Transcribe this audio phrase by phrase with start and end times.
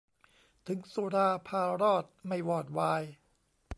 [0.67, 3.03] ถึงสุรา พารอด ไม่วอดวาย